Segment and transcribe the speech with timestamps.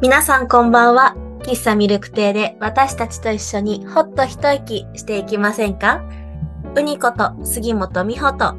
[0.00, 1.16] 皆さんこんばんは。
[1.40, 6.08] 喫茶ミルク亭で私たちと一緒にほっと一息していきませんか？
[6.76, 8.54] うにこと杉本美穂と。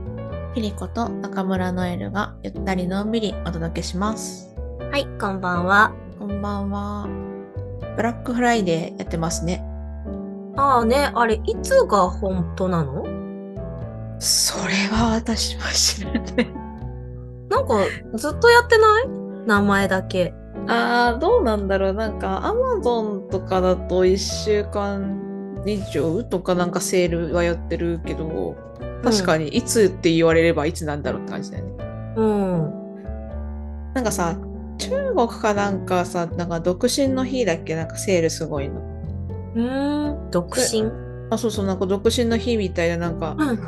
[0.54, 4.54] ピリコと中村ノエルがゆったりのんびりお届けします。
[4.92, 5.94] はい、こんばんは。
[6.20, 7.08] こんばんは。
[7.96, 9.64] ブラックフライデーやってますね。
[10.58, 13.06] ああね、あれ、いつが本当なの？
[14.20, 16.24] それは私は知らない。
[17.48, 17.76] なんか、
[18.16, 19.08] ずっとやってない？
[19.48, 20.34] 名前だけ。
[20.72, 21.94] あー、どうなんだろう。
[21.94, 28.56] なんか、アマゾンとかだと1週間以上とかなんかセールはやってるけど、
[29.04, 31.74] 確かにいつって言われればいつなんだろうって感じだよね。
[32.18, 32.74] うん。
[33.94, 34.38] なんかさ、
[34.78, 37.76] 中国かなんかさ、なんか独身の日だっけ？
[37.76, 38.80] なんかセールすごいの。
[39.56, 40.84] うーん、独身？
[41.32, 43.60] あ、そうそう、なんか独身の日みたいな、なんか、うん。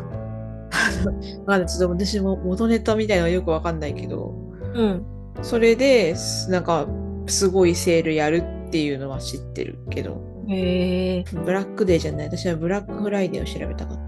[1.46, 4.34] まだちょっと私も元ネタみたいなのはよくわかんないけど、
[4.74, 5.06] うん。
[5.42, 6.86] それで、すなんか、
[7.28, 11.26] すごいセールやるっていうのは知ってるけど、へえ。
[11.32, 12.26] ブラックデーじゃない。
[12.28, 14.06] 私はブラックフライデーを調べたかっ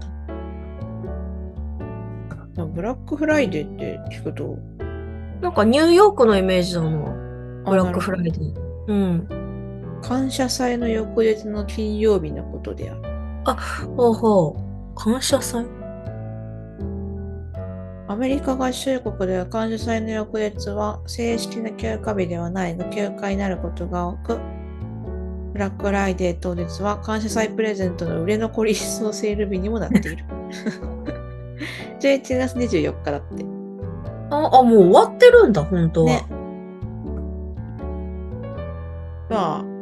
[2.56, 2.62] た。
[2.62, 4.58] あブラックフライデーって聞くと、
[5.40, 6.88] なんかニューヨークのイメージだな。
[7.66, 8.54] あブラックフライデー。
[8.88, 10.00] うん。
[10.02, 13.02] 感謝祭の翌日の金曜日のことである。
[13.96, 14.94] ほうほう。
[14.94, 15.83] 感謝祭？
[18.06, 24.38] アメリカ合衆国では感謝祭の翌日は正式な休暇日ではないが休暇になることが多く、
[25.54, 30.24] ブラックフライデー当日は感謝祭プレゼントの売れ残り一層セール日にもなっている。
[32.00, 33.44] 11月24日だって。
[34.30, 36.10] あ、あ、もう終わってるんだ、本当は。
[36.10, 36.26] ね
[39.30, 39.73] まあ、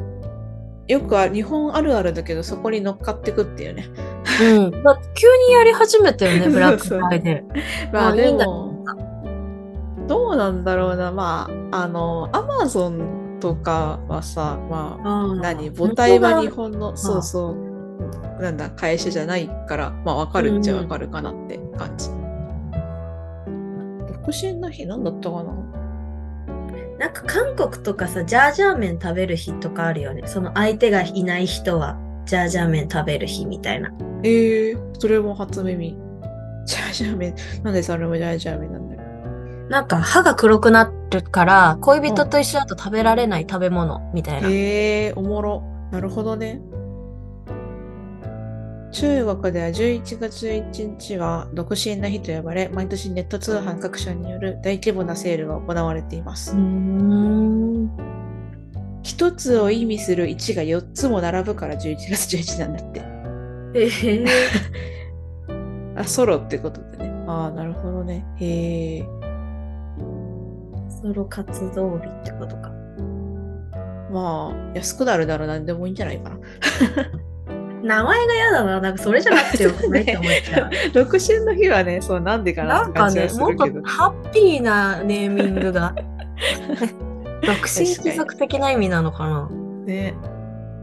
[0.93, 3.87] よくあ日本あるあるだけどそこに乗っかってくっていうね。
[4.43, 4.71] うん。
[4.83, 7.93] だ急にやり始めたよね、ブラックフライデー。
[7.93, 8.85] まあでも、
[10.07, 11.11] どうなんだろうな。
[11.11, 15.70] まあ、あの、アマゾンとかはさ、まあ、何？
[15.70, 17.57] 母体は日本本の、そうそ
[18.39, 22.11] う、なんだ、会社じゃないから、まあ、わかるっちゃわかるかなって感じ。
[24.13, 25.82] 独身の日なんだったかな？
[27.02, 30.23] なんか韓国とかさ、ジャージャー麺食べる日とかあるよね。
[30.27, 33.92] その相手がいない人は、ジャージャー麺食べる日みたいな。
[34.23, 35.98] ええそれも初耳。
[36.64, 37.35] ジャージャー麺。
[37.64, 39.02] なんでそれもジャージャー麺なんだろ
[39.67, 39.68] う。
[39.68, 44.48] なんか歯が黒くなるから、恋人と一緒だと食べられない食べ物みたいな。
[44.48, 45.64] へえおもろ。
[45.90, 46.61] なるほどね。
[48.92, 56.58] 中国では11月11日は独身の日と呼ばれ、毎年ネット通販各社による大規模なセールが行われていますうー。
[56.61, 57.91] ん。
[59.02, 63.01] 一つを意味する1が4つも並ぶから11月11なんだって。
[63.75, 64.27] えー、
[65.97, 67.25] あ、ソロってことでね。
[67.27, 68.27] ああ、なるほどね。
[68.36, 69.05] へえ。
[71.02, 72.70] ソロ活動日ってことか。
[74.13, 76.36] まあ、安くなるなら何でもいいんじゃないかな。
[77.83, 78.81] 名前が嫌だな。
[78.81, 80.03] なんかそれじゃなくてよくない？
[80.03, 80.70] って思っちゃう。
[80.93, 83.65] 独身の日はね、そうなんでかななんかねもっと。
[83.85, 85.95] ハッピーなネーミングが。
[87.45, 89.48] 独身貴族的な意味なのかな？
[89.85, 90.15] ね。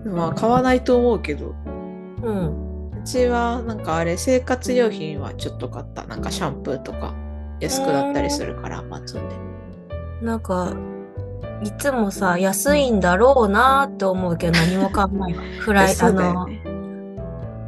[0.06, 1.54] まあ、買わないと思うけど。
[2.24, 2.92] うん。
[2.92, 6.04] うちは、なんかあれ、生活用品はちょっと買った。
[6.06, 7.14] なんかシャンプーとか
[7.62, 9.36] 安くなったりするから、アマゾンで。
[10.22, 10.74] なんか、
[11.64, 15.44] いつもさ、安いんだろうなって思うけど何も買わないわ。
[15.60, 16.48] フライ、そあの。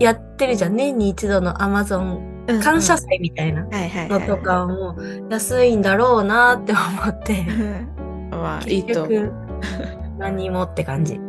[0.03, 0.75] やってるじゃん。
[0.75, 3.67] 年に一度のアマゾンうん感謝祭みたいな。
[4.09, 4.95] のとかも
[5.29, 6.79] 安いんだろうなって思
[7.09, 7.45] って、
[8.31, 9.07] まあ、いいと
[10.17, 11.19] 何もって感じ。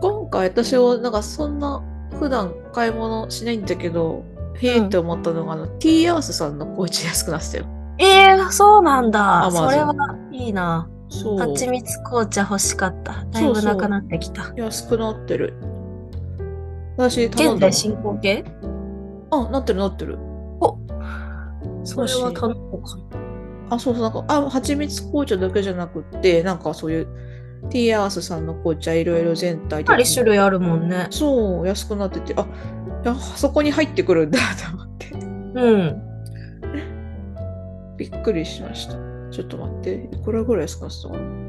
[0.00, 1.82] 今回私はなんかそんな
[2.18, 7.64] 普段買い物しないんだけど、へえって思ったのが、あの、ティーアースさんの紅茶安くなってたよ。
[7.98, 9.50] ええー、そうなんだ。
[9.50, 9.94] それは
[10.32, 10.88] いいな。
[11.08, 11.38] そう。
[11.38, 13.24] 蜂蜜紅茶欲しかった。
[13.30, 14.52] だいぶなくなってきた。
[14.56, 15.54] 安くなってる。
[16.96, 17.68] 私頼んだの。
[17.68, 18.44] 現在進行形？
[19.30, 20.18] あ、なってるなってる。
[21.84, 23.76] それは頼もうかな。
[23.76, 27.06] あ、そうそう、なんか、あ、蜂蜜紅茶だけじゃなくって、なんかそういう、
[27.70, 31.06] ティーアースさんの紅茶いろいろ全体かなり種類あるもんね。
[31.10, 32.46] そう、安くなってて、あ、
[33.04, 34.38] いや、そこに入ってくるんだ
[34.70, 36.02] と思って、うん。
[37.96, 38.94] びっくりしました。
[39.30, 41.45] ちょっと待って、いくらぐらい安くなってたかな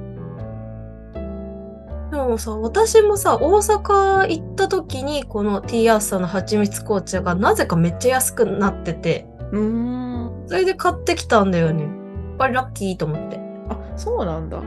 [2.17, 10.43] でもさ、私もさ、大阪行った時に、このティーアースさんの蜂蜜紅茶がなぜかめっちゃ安くなってて、うーん。
[10.47, 11.83] それで買ってきたんだよね。
[11.83, 11.91] やっ
[12.37, 13.39] ぱりラッキーと思って。
[13.69, 14.57] あ、そうなんだ。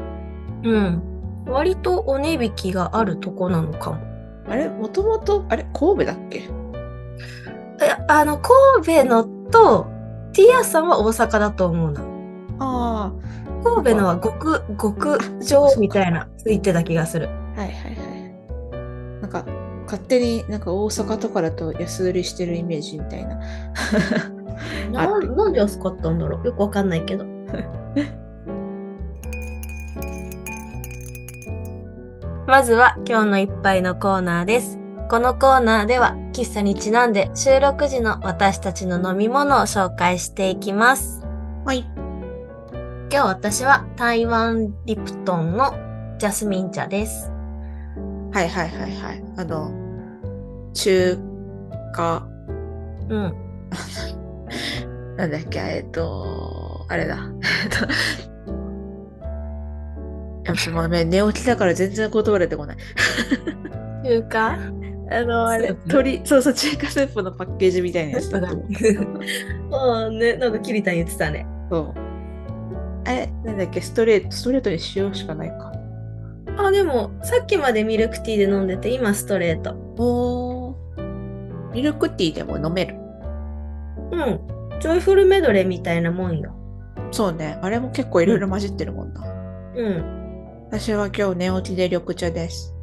[0.62, 1.02] うん。
[1.46, 3.98] 割とお値引きがあるとこなのかも。
[4.48, 6.38] あれ、もともと、あれ、神戸だっけ？
[6.38, 9.88] え、あの、神戸のと、
[10.32, 12.00] ティーアースさんは大阪だと思うな。
[12.60, 13.12] ああ、
[13.64, 17.28] 神戸のは極、極上みたいなついてた気がする。
[17.60, 19.20] はいはいはい。
[19.20, 19.44] なんか、
[19.84, 23.38] 勝手になんか大阪とかだと安売りしてるイメージみたいな。
[24.92, 26.46] ななんで安かったんだろう？
[26.46, 27.26] よくわかんないけど。
[32.46, 34.78] まずは今日の一杯のコーナーです。
[35.10, 41.22] このコーナーでは喫茶にちなんで収録時の私たちの飲み物を紹介していきます。
[41.64, 41.84] はい。
[43.12, 45.74] 今日私は台湾リプトンの
[46.18, 47.32] ジャスミン茶です。
[48.32, 49.24] はいはいはいはい。
[49.36, 49.70] あの、
[50.72, 51.18] 中
[51.92, 52.26] 華、
[53.08, 53.34] うん。
[55.16, 57.18] なんだっけ、えっと、あれだ。
[57.64, 57.86] えっと、
[60.46, 62.76] やっぱもうね、寝起きだから全然言葉出てこない。
[64.04, 64.58] 中華？
[65.12, 68.64] あの、あれスー、プ鶏、そうそう、中華スープのパッケージみたいなやつだと思
[70.08, 70.10] う。
[70.18, 71.44] ね、なんかキリタン言ってたね。
[71.68, 71.94] そう。
[73.04, 75.72] あれ、なんだっけ、ストレート、ストレートに塩しかないか。
[76.56, 79.74] あ、でもさっきまでミルクティーで飲んでて今ストレート。
[79.98, 81.72] おー。
[81.72, 82.96] ミルクティーでも飲める？
[84.12, 84.40] うん。
[84.80, 86.54] ジョイフルメドレーみたいなもんよ。
[87.12, 87.58] そうね。
[87.62, 89.22] あれも結構いろいろ混じってるもんな。
[89.76, 90.64] うん。
[90.68, 92.74] 私は今日寝起きで緑茶です。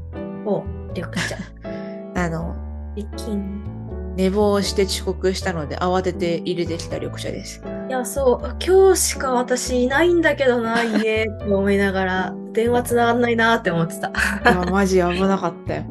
[0.45, 0.63] お、
[0.95, 1.37] 緑茶。
[2.15, 2.55] あの。
[4.15, 7.61] 寝坊して遅刻したので慌てて入れてきた緑茶です。
[7.87, 14.09] いや、そう、今日しか私いないんだけどな、家って思いながら、電話つながんないなって思ってた。
[14.09, 14.11] い
[14.43, 15.83] や、マジ危なかったよ。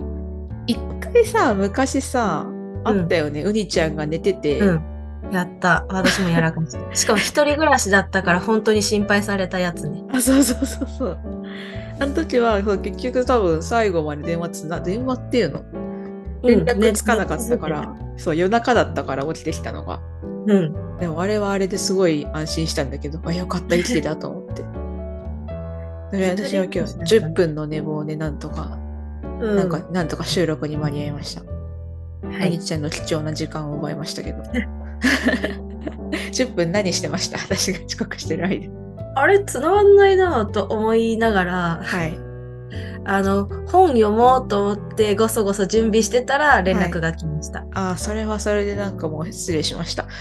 [0.66, 2.46] 一回さ、昔さ、
[2.84, 3.42] あったよね。
[3.42, 4.82] うにちゃんが寝てて、うん。
[5.32, 5.86] やった。
[5.88, 6.78] 私もやらかした。
[6.94, 10.04] しかも一人暮らしだったから本当に心配されたやつね。
[10.12, 11.18] あ、そうそうそうそう。
[11.98, 15.62] あの時はそう結局多分最後まで電話つな、電話っていうの？
[16.42, 20.00] 連絡つかなかったから、そう、夜中だったから起きてきたのが。
[20.46, 20.98] うん。
[20.98, 24.64] でもあれはあれですごい安心したんだけど、あ、よかった、生きてたと思って。
[26.16, 26.80] 私は今日
[27.16, 28.78] 10分の寝坊でなんとか、
[29.40, 29.56] うん。
[29.56, 31.42] なんか、なんとか収録に間に合いました。
[32.28, 32.58] はい。
[32.58, 34.42] ちゃんの貴重な時間を奪いましたけど。
[36.32, 37.38] 10分何してました？
[37.38, 38.70] 私が遅刻してる間。
[39.16, 42.18] あれ、つながんないなと思いながら、はい。
[43.08, 47.64] あの、本読もうと思ってごそごそ準備してたら連絡が来ました。
[47.72, 50.06] ああ、それはそれでなんかもう失礼しました。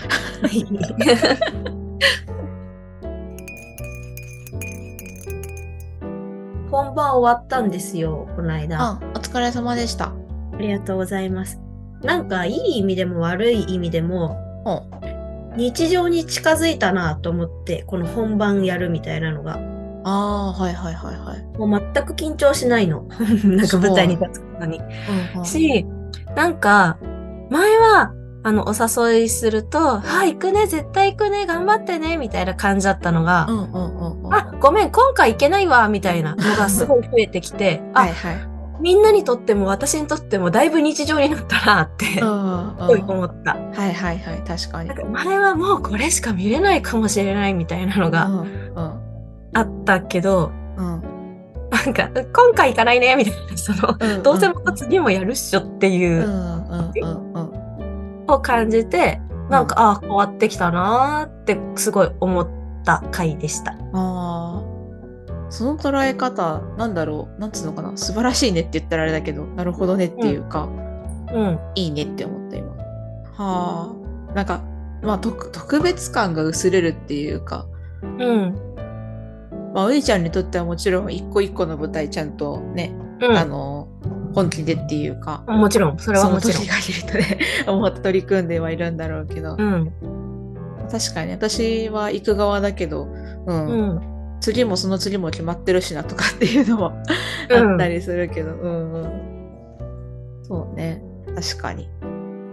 [6.69, 8.79] 本番終わったんですよ、この間。
[8.79, 10.13] あ、お疲れ様でした。
[10.53, 11.59] ありがとうございます。
[12.03, 15.57] なんかいい意味でも悪い意味でもうん。
[15.57, 19.57] 日常に近づいたなと思ってこの本番やるみたいなのが
[20.05, 21.57] ああ、はいはいはいはい。
[21.57, 23.07] もう全く緊張しないの。
[23.43, 24.77] なんか舞台に立つことに。
[24.77, 24.81] う
[25.37, 25.85] んうんし、
[26.35, 26.97] なんか
[27.49, 28.11] 前は
[28.43, 34.33] あのお誘いすると「はい行くね絶対行くね頑張ってね」みたいな感じだったのがうんうんうんうん。
[34.33, 38.55] あ、ごめん、今回行けないわ、みたいなのが すごい増えてきて、あ、はいはい。
[38.81, 43.53] みんなにとっても私にとってもだいぶ日常になったなって、すうんごい思った。
[43.53, 44.89] はいはいはい、確かに。
[44.89, 49.04] か前はもうこれしか見れないかもしれないみたいなのがうん
[49.55, 51.15] あったけど、うんうん
[51.71, 59.19] なんか、今回行かないね、みたいな、その、うんどうせまた次もやるっしょっていううんうんうんうんを感じて、
[59.49, 62.47] なんか、ああ、変わってきたなーってすごい思っ
[62.83, 63.71] た回でした。
[63.71, 64.63] ああ。
[65.49, 70.67] その捉え方、なんだろう、なんつうのかな、素晴らしいねって言ったらあれだけど、なるほどねっていうか、
[71.33, 71.59] うん。
[71.75, 72.69] いいねって思った今。
[73.33, 73.93] は
[74.31, 74.33] あ。
[74.33, 74.63] なんか、
[75.03, 77.67] まあ特特別感が薄れるっていうか、
[78.01, 78.55] うん。
[79.75, 83.37] まあ、ういちゃんにとってはもちろん一個一個の舞台ちゃんとね、うん。
[83.37, 83.89] あの、
[84.33, 86.65] 本気でっていうか、もちろん、それはもちろん。
[86.65, 89.91] がいるとね、 思って取り組んではいるんだろうけど、うん。
[90.89, 93.09] 確かに私は行く側だけど、
[93.47, 94.01] うん、うん。
[94.39, 96.93] 次もその次も決まってるしなとかっていうのも
[97.51, 99.09] あったりするけど、うんうん。
[100.43, 101.03] そうね、
[101.35, 101.89] 確かに。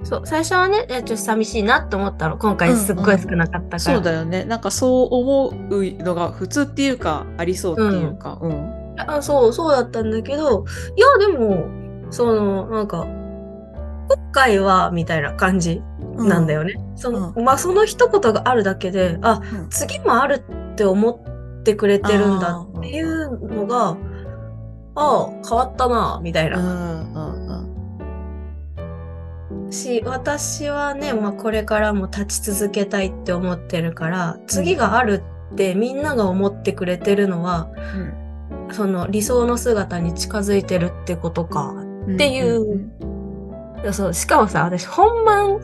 [0.04, 2.36] そう、最初はね、ちょっと寂しいなって思ったの。
[2.36, 3.78] 今回すっごい少なかったから。
[3.78, 4.44] そうだよね。
[4.44, 5.54] なんかそう思う
[6.02, 8.94] のが普通っていうか、ありそうっていうか、うん。
[8.98, 10.64] あそう、そうだったんだけど、
[10.96, 11.66] いや、でも、
[12.10, 13.06] その、なんか、
[14.08, 15.82] 今回は、みたいな感じ
[16.16, 16.74] なんだよね。
[16.96, 23.96] その、まあ、その一言があるだけで、あ、うん次もあるって思ってくれてるんだっていうのが、
[24.94, 26.58] ああ、変わったな、みたいな。
[29.72, 37.70] うんうんうんし、私はね、まあ、これからも立ち続けたいって思ってるから、次があるってみんなが思ってくれてるのは、
[38.70, 41.70] その理想の姿に近づいてるってことか。
[41.70, 42.90] うんっていう
[43.82, 45.60] いやそう、しかもさ、私本番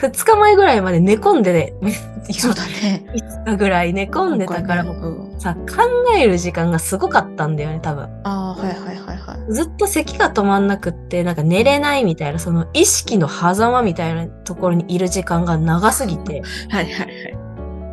[0.00, 1.74] 2日前ぐらいまで寝込んで、
[2.30, 3.04] そうだね。
[3.14, 5.82] 5日ぐらい寝込んでたから、ねうんさ、考
[6.16, 8.04] える時間がすごかったんだよね、多分。
[8.24, 9.52] ああ、はいはいはいはい。
[9.52, 17.38] ずっと咳が止まんなくって、なんか寝れないみたいな、その意識の狭間みたいなところにいる時間が長すぎて、はいはいはい。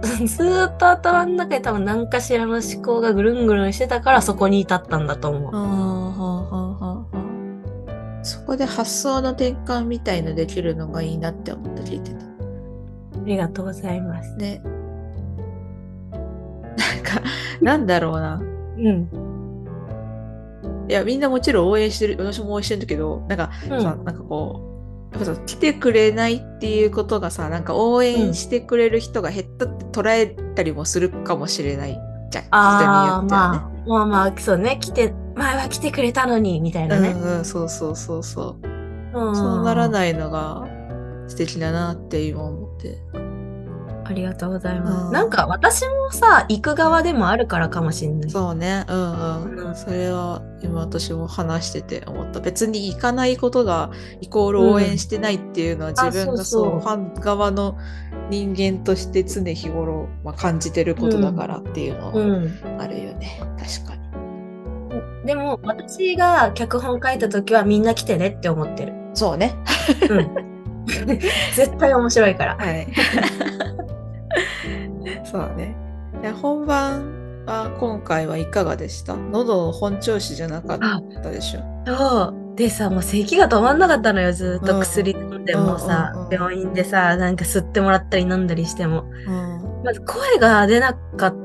[0.28, 5.56] ずーっと頭の中で多分何かしらの思考がぐるんぐるんしてたからそこに至ったんだと思う。
[5.56, 6.95] ああ、はあはあはあ
[8.56, 12.26] こで発想の転換みたいのできるのがいいなって思って聞いてた。
[12.26, 12.30] あ
[13.26, 14.36] りがとうございます。
[14.36, 14.62] ね。
[16.12, 17.22] なんか、
[17.62, 18.42] なんだろうな。
[18.78, 19.10] うん。
[20.88, 24.62] いや、みんなもちろん応援してる、私も応援してるんだけど、なんか、うんさ、なんかこ
[25.12, 32.44] う、やっぱさ、来てくれないっていうことがさ、なんか応援してくれる人が減ったって捉えたりもするかもしれないじゃん。
[32.46, 33.58] 人によってはね。
[33.60, 37.12] まあ、まあまあ、そうね、来て、前は来てくれたのに、みたいなね。
[37.12, 38.68] うんうん、そうそうそうそう。
[38.68, 40.68] うんそうならないのが
[41.28, 42.98] 素敵だなって今思って。
[44.08, 45.12] ありがとうございうんます。
[45.12, 48.30] なんか私もさ、行く側でもあるからかもしんない。
[48.30, 49.68] そうね、うんうん。
[49.68, 52.40] うんそれは今私も話してて思った。
[52.40, 53.90] 別に行かないことが
[54.22, 57.78] イコール応援してないっていうのは自分があそうファン側の
[58.30, 62.82] 人間として常日頃、まあ、感じてることだからっていうのはうん。
[62.82, 63.42] あるよね。
[63.58, 64.06] 確かに。
[65.26, 68.94] でも、私が脚本書いた時はみんな来てねって思ってる。
[69.16, 69.56] そうね。
[70.10, 70.56] うん。
[71.56, 72.56] 絶対面白いから。
[72.58, 72.88] はい。
[75.24, 75.76] そうね。
[76.22, 79.16] いや本番は今回はいかがでした？
[79.16, 80.80] 喉本調子じゃなかっ
[81.22, 81.62] たでしょ？
[81.86, 82.56] そう。
[82.56, 89.04] でさ、もう咳が止まんなかったのよ、ずっと薬飲んでもさ、うんうんうん病院でさ、なんか吸ってもらったり飲んだりしても。
[89.28, 91.36] うんまず声が出なかっ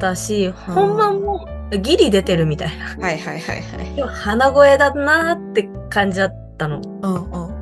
[0.00, 1.46] たし、本番も
[1.80, 2.86] ギリ出てるみたいな。
[2.86, 3.94] はいはいはいはい。
[3.94, 6.80] でも鼻声だなーって感じだったの。
[7.02, 7.53] うんうん。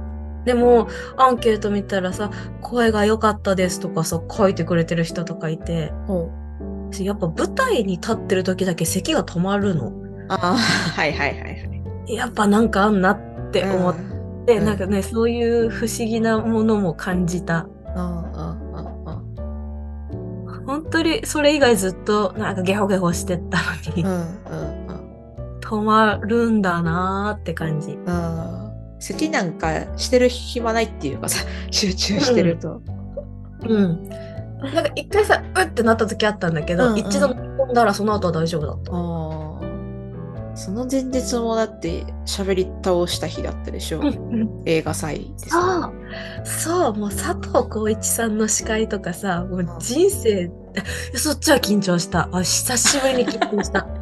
[0.45, 2.31] でも、アンケート見たらさ、
[2.61, 9.93] 声が良かったですとかさ、書いてくれてる人とかいて、ほうやっぱ舞台に立ってる時だけ咳が止まるの。
[10.29, 11.51] ああ、はいはいはいは
[12.07, 12.15] い。
[12.15, 17.67] やっぱなんかあんなって思っうんて、うんなんかね、そういう不思議なものも感じた。
[17.97, 19.03] うんうんうんうん
[20.65, 23.59] 本当にそれ以外ずっとなんかゲホゲホしてった
[23.91, 24.83] のに、うんうん
[25.61, 27.93] 止まるんだなーって感じ。
[27.93, 28.62] うんうん。
[29.09, 32.81] 好きなんかしてる暇ないっていうかさ、 集中してると。
[33.67, 34.09] うん。
[34.75, 37.35] なんか一回さ、うってなった時あったんだけど、うんうん一度飲
[37.71, 38.93] んだらその後は大丈夫だった。
[40.55, 44.03] その前日もだって喋り倒した日だったでしょ。
[44.67, 45.91] 映画祭でさ。
[46.45, 50.51] そう、そう、もう佐藤浩市さんの司会とかさ、もう人生、
[51.15, 52.29] そっちは緊張した。
[52.33, 53.87] あ、久しぶりに緊張した。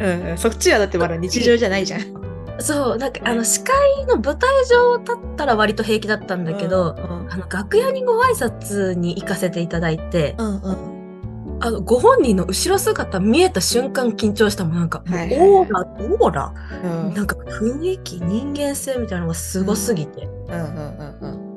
[0.00, 2.21] うんうん、そっちはだってまだ日常じゃないじゃん。
[2.58, 7.32] そう、なんかあの司会の舞台上立ったら割と平気だったんだけど、うん。
[7.32, 10.72] あの楽屋にご挨拶に行かせていただいて、うんう
[11.58, 11.58] ん。
[11.60, 14.76] あのご本人の後ろ姿見えた瞬間緊張したもん。
[14.76, 16.54] なんか、はいはいオーラ、オーラ、
[16.84, 17.14] うん。
[17.14, 21.52] なんか雰囲気、人間性みたいなのがすごすぎて、うんうんうん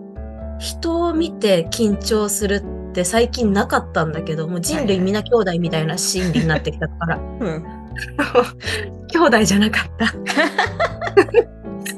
[0.58, 7.85] 人を見て緊張するって最近なかったんだけど、もう人類皆兄弟みたいな心理になってきたから、うん。
[9.12, 10.06] 兄弟じゃなかった。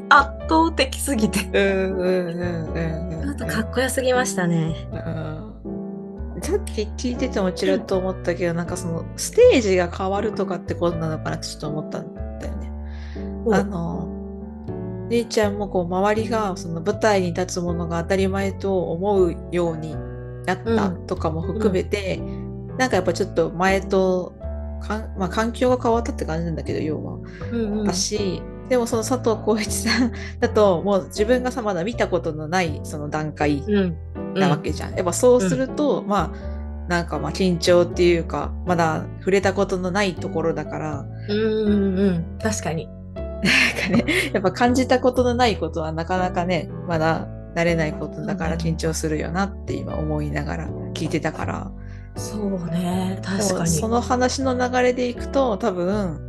[0.09, 1.39] 圧倒的すぎて。
[1.53, 2.39] うんうんうん
[2.73, 3.29] うんうん。
[3.29, 4.75] あとかっこよすぎましたね。
[4.93, 5.37] うん
[6.41, 12.71] さっき聞いててもちらっと思ったけど、なんかそのステージが変わるとかってことなのかなってちょっと思ったんだよね。
[13.51, 14.07] あの
[15.09, 19.95] 姉ちゃんもこう周りがその舞台に立つものが当たり前と思うように
[20.45, 22.21] なったうんとかも含めて、
[22.77, 24.33] なんかやっぱちょっと前と
[24.79, 27.19] かん、まあ、環境が変わったって感じなんだけど要は。
[27.51, 27.85] うんうん。
[27.85, 33.95] だし、でもその佐藤浩市さん だともう自分がさまだ見たことのないその段階うん。
[34.35, 34.95] なわけじゃん。
[34.95, 36.57] やっぱそうすると、まあ
[36.87, 41.05] なんかまあ緊張っていうかまだ触れたことのないところだから。
[41.29, 42.25] うんうんうん。
[42.41, 42.87] 確かに。
[43.37, 51.71] なんかねやっぱ感じたことのないことはなかなかねまだ慣れないことだから緊張するよなって今思いながら聞いてたから
[52.17, 53.69] そうね確かに。
[53.69, 56.19] その話の流れでいくと多分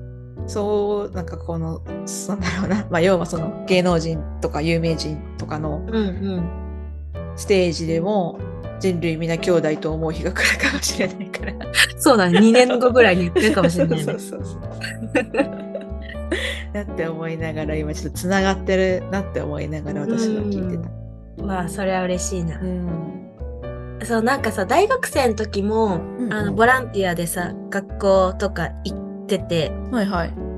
[0.47, 6.01] そうなんかこのなんだろうな、 まあ、要はその芸能人とか有名人とかのうんう
[6.41, 6.49] ん。
[7.37, 8.39] ステージでも
[8.81, 11.53] 人類皆兄弟と思う日が来るかもしれないから。
[11.99, 14.19] そうだね2年後ぐらいに言ってるかもしれないね そう。
[14.19, 14.61] そうそう。
[16.73, 21.45] だって思いながら今ちょっとつながってるなって思いながら私は聞いてた。
[21.45, 22.61] まあそれは嬉しいな。
[22.61, 23.18] うん。
[24.05, 29.73] そうなんかさ大学生の時も、うんあのボランティアでさ学校とか行ってて。
[29.91, 30.49] はいはい。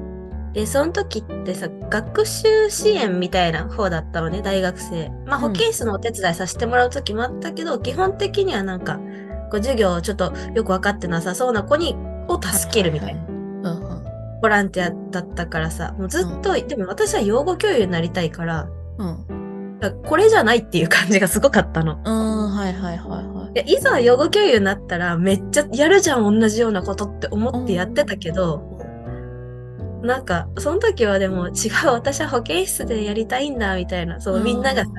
[0.52, 5.08] で、その時ってさ、学習支援みたいな方だったのね、大学生。
[5.24, 5.42] まあ、うん。
[5.42, 8.98] 保健室のお手伝いさせてもらう時もあったけど、基本的にはなんか、
[9.50, 11.94] こう授業ちょっとよく分かってなさそうな子に、
[12.28, 13.22] を助けるみたいな。
[13.22, 14.04] うんうん。
[14.42, 18.68] ボランティアだったからさ、もうずっと、でも私は養護教諭になりたいから、
[18.98, 19.26] うん。
[19.26, 19.39] だから
[20.04, 22.00] これじゃないっていう感じがすごかったの。
[22.04, 23.54] うんはいはいはいはい。
[23.54, 28.78] でいざ養護教諭になったらめっちゃやるじゃん同じようなことって思ってやってたけど、
[30.02, 31.52] なんかその時はでも違う
[31.92, 34.20] 私は保健室でやりたいんだみたいな。
[34.20, 34.44] そう、うん。
[34.44, 34.90] みんながさ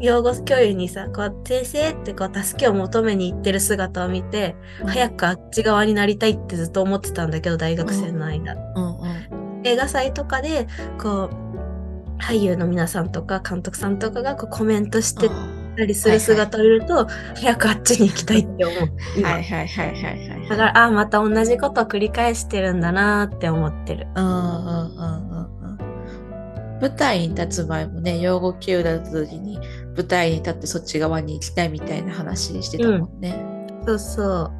[0.00, 4.54] 養護教諭にさこう先生ってこう助けを求めに行ってる姿を見て、
[4.86, 9.62] 早くあっち側になりたいってずっと思ってたんだけど大学生の間、うんうん。
[9.64, 10.66] 映画祭とかで
[10.98, 11.59] こう
[12.20, 15.28] 俳優の皆さんとか監督さんとかがこうコメントして
[15.76, 18.88] たりする姿を見ると、早くあっちに行きたいって思う。
[19.16, 24.06] 今はいはいはいはいはいだから、あ、また同じことを繰り返してるんだなって思ってる。
[24.14, 25.50] うんうんうんうんうん
[26.80, 29.58] 舞台に立つ前もね養護教諭だった時に
[29.94, 33.34] 舞台に立ってそっち側に行きたいみたいな話してたもんね、
[33.86, 34.52] そうそう。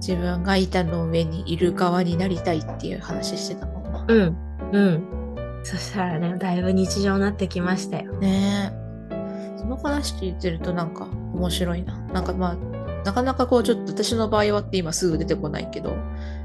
[0.00, 4.36] 自分が板の上にいる側になりたいっていう話してたもんな、うん。
[4.72, 5.19] うん。
[5.62, 8.12] そしたらね、だいぶ日常になってきましたよ。
[8.14, 9.58] ねえ。
[9.58, 11.98] その話聞いてるとなんか面白いな。
[12.12, 12.56] なんかまあ
[13.04, 15.96] なかなかこうちょっと私の場合はって今すぐ出てこないけど。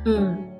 [0.06, 0.52] うん。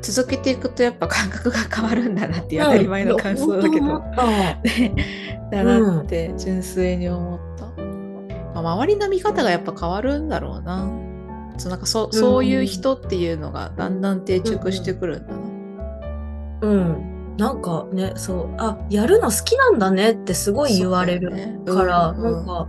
[0.00, 4.02] 続けていくとやっぱ感覚が変わるんだなっていう当たり前の感想だけど、う
[5.50, 7.64] だなって純粋に思った、
[8.54, 10.88] まあ、周りの見方がやっぱ変わるんだろうな。
[11.56, 15.40] そうなんかそそういう人っていうのがだんだん定着してくるんだな、
[16.60, 17.17] うん。
[17.38, 21.30] なんかね、そう、あ、やるの好きなんだねってすごい言われる。
[21.64, 22.68] からなんか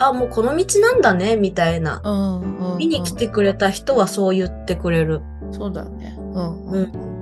[0.00, 2.02] あ、もうこの道なんだね、みたいな。
[2.04, 5.20] うんうんうん見に来てくれた人はそう言ってくれる。
[5.52, 6.16] そうだね。
[6.18, 7.12] うんうんうん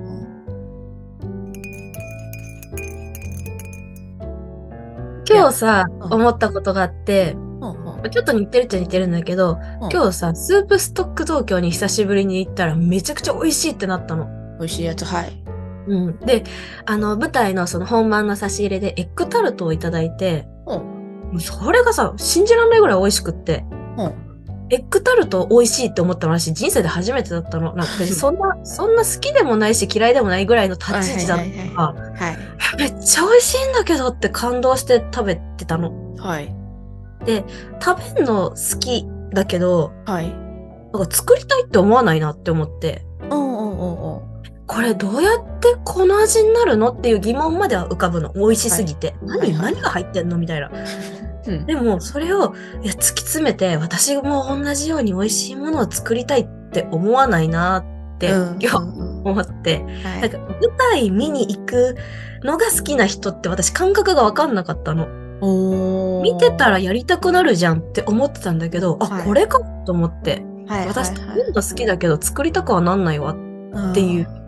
[5.29, 6.13] 今日さ、うん。
[6.13, 8.09] 思ったことがあって、うんうん。
[8.09, 9.89] ちょっと似てるっちゃ似てるんだけど、うん。
[9.91, 14.27] 今日さ、スープストック東京に久しぶりに行ったらめちゃくちゃ美味しいってなったの。
[14.57, 15.40] 美味しいやつはい
[15.87, 16.19] うん。
[16.19, 16.43] で、
[16.85, 20.47] あの、舞台のその本番の差し入れでエッグタルトをいただいて、
[21.31, 21.39] うん。
[21.39, 23.65] それがさ、信じらんないぐらい美味しくって、
[23.97, 24.13] うん。
[24.69, 27.73] エッグタルト美味しいって思ったの私人生で初めてだったの。
[27.75, 31.93] なんか そんな、そんな好きでもないし嫌いでもないぐらいの立ち位置だった。
[31.93, 36.15] から、はいめっちゃ美味しいんだけどって感動して食べてたの。
[36.15, 36.55] はい。
[37.81, 40.29] 食べんの好きだけど、はい。
[40.93, 43.05] なんか作りたいって思わないなって思って、
[44.71, 48.31] これどうやってこの味になるのっていう疑問までは浮かぶの。
[48.33, 49.13] 美味しすぎて。
[49.21, 50.71] 何、はいはい何が入ってんのみたいな。
[51.45, 57.83] うんでも、それを、いや、突き詰めて、私も同じように美味しいものを作りたいって思わないな
[58.15, 59.83] って、うん今日うんうん思って。
[60.03, 61.97] はいなんか、舞台見に行く
[62.45, 65.09] のが好きな人って私感覚がわかんなかったの。
[66.21, 70.45] 見てたらやりたくなるじゃんって思ってたんだけど、あ、はいこれかと思って。
[70.67, 73.35] はい私、はい食べるの好きだけど作りたくはなんないわ
[73.73, 74.40] はいっていう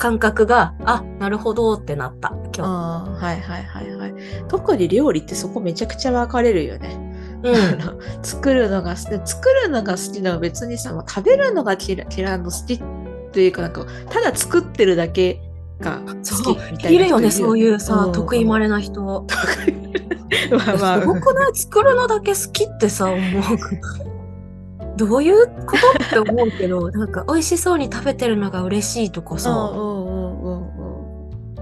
[0.00, 2.60] 感覚が、あ、なるほどってなった、今日。
[2.62, 4.14] あーはいはいはいはい。
[4.48, 6.98] 特に料理ってそこめちゃくちゃ分かれるよね、
[7.42, 7.54] うん。
[8.24, 12.82] 作るのが好き作るのが好きなのは別にさ、まあ食べるのが嫌いの好きっ
[13.30, 15.38] ていうかなんかただ作ってるだけ
[15.80, 18.12] が好きみたいな人いるよね、そういうさ、ん。
[18.12, 19.02] 得意まれな人。
[19.04, 21.00] まあまあ。
[21.02, 23.20] すごくない作るのだけ好きってさ、思う。
[24.96, 29.89] どういうことって思うけど、なんか美味しそうに食べてるのが嬉しいとかさ、うん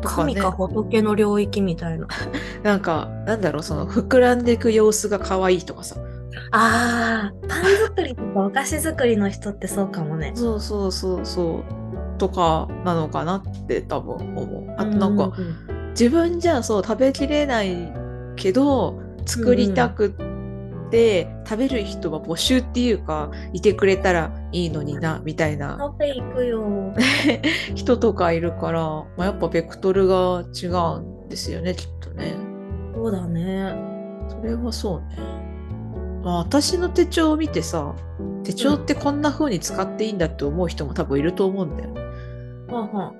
[0.00, 0.34] とかね。
[0.34, 2.06] 神か仏の領域みたいな。
[2.62, 5.96] なんかなんだろうその膨らんでいく様子が可愛いとかさ。
[6.50, 10.32] あー、パン作りとかお菓子作りの人ってそうかもね。
[10.34, 12.18] そうそうそうそう。
[12.18, 14.74] とかなのかなって多分思う。
[14.76, 15.34] あとなんか、うう
[15.90, 17.92] 自分じゃそう食べきれない
[18.36, 20.27] けど作りたくって、
[20.90, 25.76] 食べる人は募集っていうかいてくれたらいいのになみたいな。
[25.78, 26.94] 行くよ。
[27.74, 32.34] 人とかいるから、まあ、やっぱベクトルが違うんですよねきっとね。
[32.94, 33.74] そうだね。
[34.28, 35.16] それはそうね、
[36.22, 37.94] まあ、私の手帳を見てさ
[38.44, 42.00] 手帳ってこんな風に使っていいんだって思う人も多分いると思うんだよね。
[42.68, 43.14] はんはん。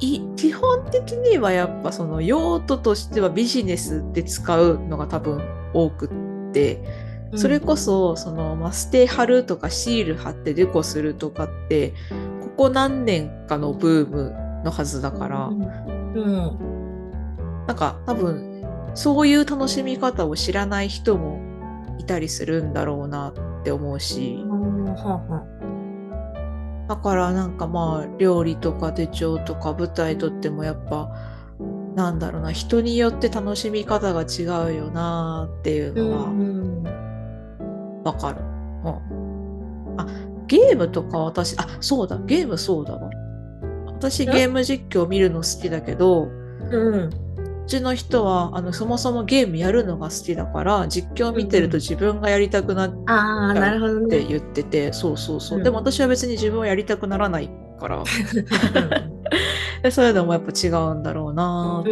[0.00, 5.42] い基本的にはやっぱその用途としてはビジネスで使うのが多分
[5.74, 6.08] 多くっ
[6.52, 6.82] て
[7.36, 11.94] それこそその、まあ、ステ貼るとかシール貼ってデコするとかって
[12.42, 14.34] ここ何年かのブーム
[14.64, 15.62] のはずだから、うん。
[16.14, 17.66] うん。
[17.66, 21.40] なんか多分そういう楽しみ方を知らない人も
[21.98, 24.44] いたりするんだろうなって思うし
[26.88, 31.10] だからなんかまあ料理とか手帳とか舞台とってもやっぱ
[31.94, 36.26] なんだろうな人によって楽しみ方が違うよなっていうのは
[38.04, 38.40] わかる。
[38.40, 40.06] うん、あ
[40.46, 43.10] ゲームとか私あそうだゲームそうだわ。
[43.86, 46.28] 私ゲーム実況見るの好きだけど、
[46.70, 47.10] うん、
[47.70, 57.48] ちの人はあのそもそもゲームやるのが好きだから実況見てると自分がやりたくなっちゃうって言ってて、ね、そうそうそう、うん、でも私は別に自分はやりたくならない
[57.78, 58.04] から
[59.90, 61.90] そういうのもやっぱ違うんだろうなって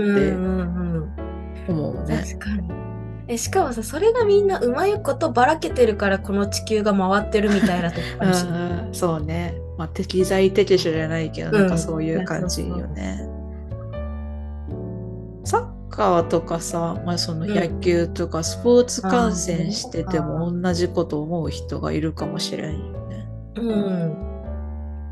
[1.70, 2.24] 思うね。
[2.24, 2.88] 確かに
[3.29, 8.88] えしかもさそれがみんなうまいことばらけてるからこの地球が回ってるみたいなとこかもしれない。
[8.92, 13.29] そうね、まあ、適材適所じゃないけど、なんかそういう感じよね。
[15.44, 23.29] サッカーとかさ、まあ、その野球とかスポーツ観戦してても同じこと思う人がいるかもしれんよね。
[23.57, 24.29] うん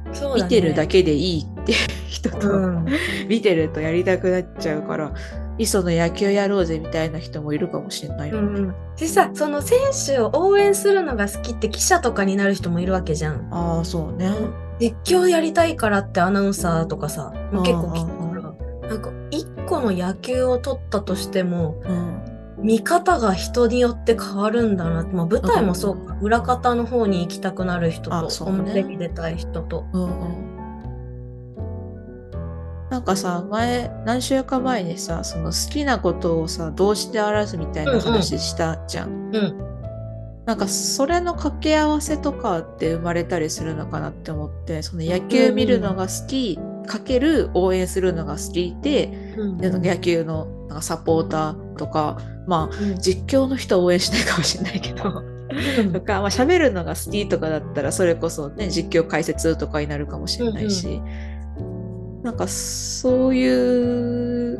[0.06, 1.74] ね、見てるだけでいいって
[2.08, 2.86] 人と、うん、
[3.28, 5.12] 見てるとやりたくなっちゃうから
[5.58, 8.60] 磯の野球やろうぜみたいな人もいるかもしれないよね。
[8.60, 13.48] うん、でさその選手を応援するのが好きって記者とかになる人もいるわけじゃん。
[13.50, 14.30] ああそうね。
[14.78, 18.34] 実況やりたいからってアナウンサーとかさ結構聞くか
[18.82, 21.82] らなんか一個の野球を取ったとしても、
[22.58, 29.86] うん、見方が人によって変わるんだな、まあ、舞台もそうか、うん、裏方の方に行きたくなる人と、ね、表に出たい人と。
[29.94, 30.55] うんうん
[32.90, 39.10] なんかさ前何週間前にさその好きなことをさ動詞で表すみたいな話したじゃん。
[39.10, 55.22] うん、うん、なんかそれの掛け合わせとかって生まれたりするのかなって思ってその野球見るのが好き、うんかける応援するのが好きで、うん、野球のなんかサポーターとかまあ、うん、実況の人は応援しないかもしれないけど。
[55.92, 61.00] とか、まあ、喋るのが好きとかだったらそれこそね実況解説とかになるかもしれないし、
[62.26, 64.58] なんかそういう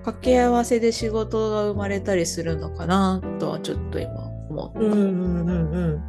[0.00, 4.12] 掛け合わせで仕事が生まれたりするのかなとはちょっと今
[4.50, 4.80] 思った。
[4.80, 6.02] うんうんうんうん、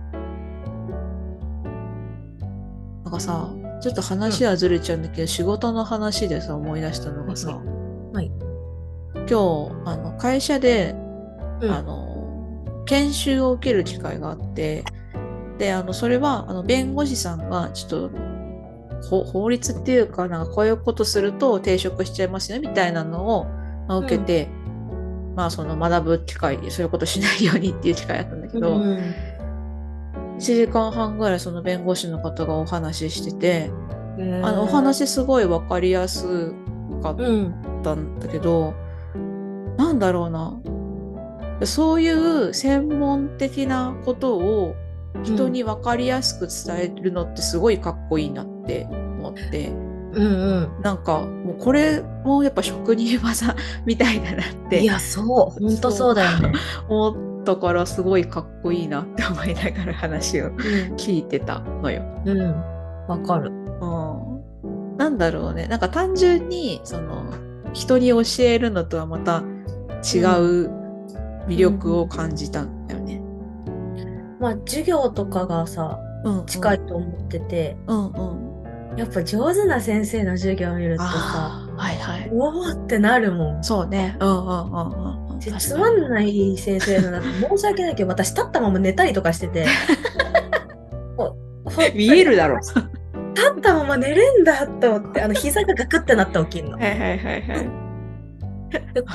[3.03, 7.61] なんかさちょっと話はずれちゃうんだけど、うん、仕事の話でさ思い出したのがさ、
[8.11, 8.31] はい、
[9.13, 9.35] 今日
[9.85, 10.95] あの会社で、
[11.61, 14.83] うん、あの研修を受ける機会があって
[15.59, 18.32] であのそれはあの弁護士さんがちょっと
[19.09, 23.45] 法律っていうか、なんかこういうことすると抵触しちゃいますよみたいなのを、
[23.87, 24.49] まあ、受けて、
[24.89, 29.13] うん、まあその学ぶ機会、そういうことしないようにっていう機会だったんだけど、うん、
[30.37, 33.71] 1時間半ぐらいその弁護士の方がお話ししてて、
[34.43, 36.53] あのお話すごい分かりやす
[37.01, 37.17] かっ
[37.83, 38.73] たんだけど、
[39.15, 40.59] うん、なんだろうな。
[41.65, 44.75] そういう専門的なことを
[45.23, 55.25] 人に分かりやすく伝えるのってすごいかっこいいなって思って、うんうん、なんかもうこれもやっぱ職人技みたいだなっていやそう。
[55.63, 56.53] 本当そうだよね。
[56.89, 60.51] 思ったからすごいかっこいいなって思いながら話を
[60.97, 62.03] 聞いてたのよ。
[62.25, 62.73] うん。
[63.07, 65.67] わ、かる、うん、なんだろうね。
[65.67, 67.25] なんか単純にその
[67.73, 69.43] 人に教えるのとはまた
[70.03, 70.83] 違う
[71.47, 73.02] 魅力を感じたんだよね。
[74.43, 78.11] まあ授業とかがさ、うんうん、近いと思ってて、うん
[78.91, 83.63] うん、やっぱ上手な先生の授業を見るとさ、はいはい、おおってなるもん。
[83.63, 84.17] そうね。
[84.19, 85.39] うんうんうんうん。
[85.39, 89.65] つまんない先生の申し訳ないけど私立ったまま寝たりとかしてて
[91.93, 96.77] 見えるだろ立ったまま寝れんだと思ってあの膝がガクってなって起きんの。
[96.77, 97.69] はいはいはいはい。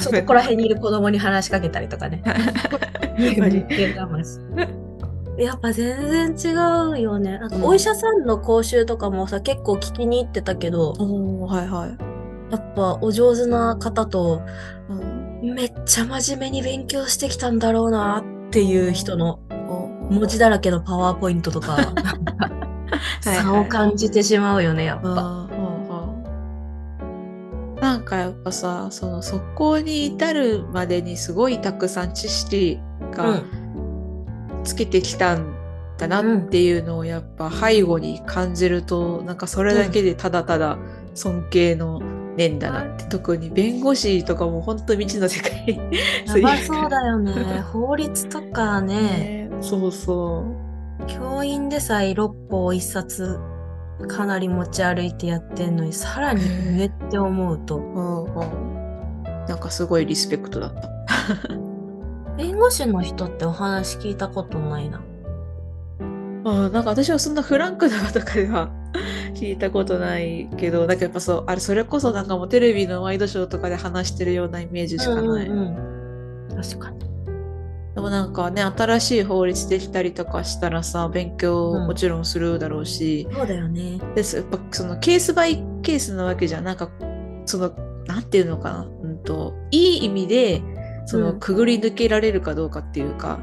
[0.00, 2.22] そこら辺にいる子供に話しかけたりとかね。
[5.38, 6.56] やっぱ全然違
[6.90, 7.38] うよね。
[7.38, 12.08] なんかお医者さんの講習とかもさ、結構聞きに行ってたけど、はいはい。
[12.50, 14.42] やっぱお上手な方と、
[14.88, 14.94] う
[15.46, 19.40] ん、めっちゃ真面目に勉強してきたんだろうなっていう人の
[20.10, 21.76] 文字だらけのパワーポイントとか
[23.20, 25.48] 差を感じてしまうよねやっぱ。
[27.80, 32.80] なんかやっぱさその速攻に至るまでにすごいたくさん知識
[33.12, 33.40] が
[34.68, 35.54] つけてきたん
[35.96, 40.78] だなっていうのをやっぱ背後に感じると、うん、なんかそれだけでただただ
[41.14, 42.00] 尊敬の
[42.36, 45.80] 念だなって、うん、特に弁護士とかも本当未知の世界。
[46.26, 47.60] やばそうだよね。
[47.72, 50.44] 法律とかね、ね、そうそ
[51.00, 51.06] う。
[51.06, 53.40] 教員でさえ六法一冊
[54.06, 56.42] かなり持ち歩いてやってんのにさらに
[56.76, 60.88] 上って思うと、うんうん、なんかすごいリスペクトだった
[62.38, 65.02] 弁護士の人ってお話聞いたことないな
[66.44, 68.70] あなんか私はそんなフランクなとかでは
[69.34, 75.46] 聞いたことないけど、だけどやっぱそう、あれ、それこそなんかもうテレビのワイドショーとかで話してるようなイメージしかない。
[75.46, 76.98] うんうんうん、確かに。
[77.94, 83.26] でもなんかね、新しい法律できたりとかしたらさ、勉強もちろんするだろうし。
[83.30, 84.00] うん、そうだよね。
[84.14, 86.64] ですやっぱそのケースバイケースなわけじゃん。
[86.64, 86.88] なんか、
[87.44, 87.72] その、
[88.06, 88.86] なんていうのかな。
[89.02, 90.62] うんと、いい意味で、
[91.08, 93.38] そのくぐり抜けられるかどうかっていうか、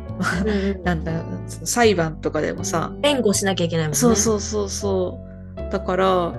[0.45, 1.25] うん、 なんだ
[1.63, 3.97] 裁判とかでもさ弁護しなきゃいけないもんね。
[3.97, 5.19] そうそうそうそ
[5.57, 5.71] う。
[5.71, 6.31] だから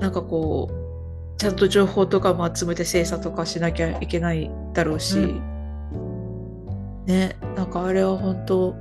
[0.00, 5.40] なんかこうちゃんと情報とかも集めて精査とかしなきゃいけないだろうし、うん、
[7.06, 8.74] ねなんかあれは本当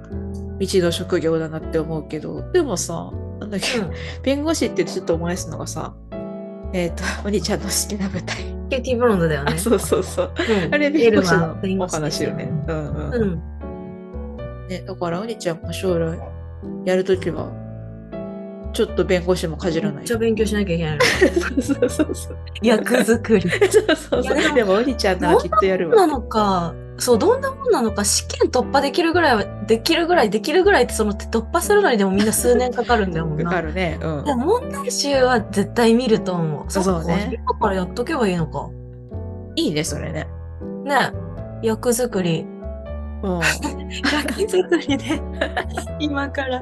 [0.58, 3.92] 未知の職業だなって思うけどでもさなんだっけ、うん、
[4.24, 5.94] 弁護士ってちょっと思い出すのがさ
[6.74, 8.38] えっ、ー、とお兄ちゃんの好きな舞台
[8.70, 9.58] キューティーブロンドだよね。
[9.58, 10.34] そうそうそう。
[10.38, 12.50] うん、あれ弁護士のお話よね。
[12.68, 13.14] うんうん。
[13.14, 16.20] うん、ね、だからお兄ちゃんも将来
[16.86, 17.52] やるときは、
[18.74, 19.98] ちょっと弁護士もかじらない。
[19.98, 22.38] めっちゃ勉強しなきゃいけないそうそうそうそう。
[22.62, 23.50] 役作り。
[23.70, 24.56] そうそうそう。
[24.56, 25.96] でもお兄ちゃんならきっとやるわ。
[25.96, 33.46] どんなのか、そう、どんなもんなのか、試験突破できるぐらいは、できるぐらい、できるぐらいって、その突破するのにでもみんな数年かかるんだよもんな。
[33.46, 33.98] かかるね。
[34.02, 34.26] うん。
[34.26, 36.72] でも問題集は絶対見ると思う。
[36.72, 37.32] そうね。
[37.34, 38.70] 今からやっとけばいいのか。
[39.56, 40.28] いいね、それね。
[40.84, 41.12] ね
[41.64, 42.46] 役作り。
[43.24, 43.40] うん。
[44.12, 45.22] 役作りで
[46.00, 46.62] 今から。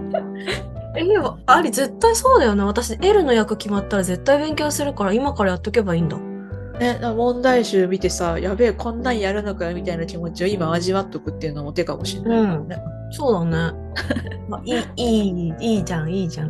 [0.97, 2.63] え、でも、あり、絶対そうだよね。
[2.63, 6.17] 私、L の役決まったら絶対勉強するから、今からやっとけばいいんだ。
[6.79, 13.13] ね、問題集見てさ、やべえ、こんなんやるのかよみたいな気持ちを今味わっとくっていうのも手かもしれない、ね、うん。
[13.13, 13.77] そうだね。
[14.49, 16.49] まあ、いい、いい、いいじゃん、いいじゃん。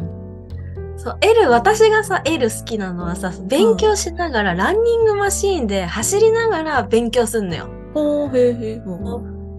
[0.97, 7.69] そう、L、私がさ、L 好きなのはさ、勉強しながら、ランニングマシーンで走りながら勉強すんのよ。
[7.93, 8.81] ほうへへへ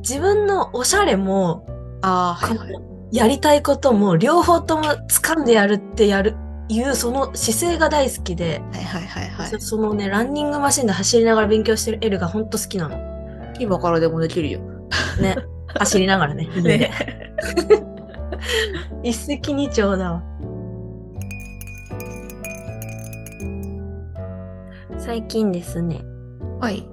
[0.01, 1.65] 自分のおしゃれも、
[2.03, 2.39] あ
[3.13, 6.37] やりたいことも両方とも掴んでやるってやる、
[6.69, 9.61] いうその姿勢が大好きで、はいはいはいはい。
[9.61, 12.99] そのね、ランニングマシンで走りながら勉強してる L がほんと好きなの。
[13.59, 14.61] 今からでもできるよ。
[15.21, 15.37] ね。
[15.79, 16.47] 走りながらね。
[16.63, 16.91] ね
[19.03, 20.23] 一石二鳥だわ。
[24.99, 26.03] 最近ですね。
[26.61, 26.87] はい。